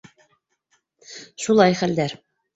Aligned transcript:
Шулай 1.45 1.79
хәлдәр. 1.85 2.19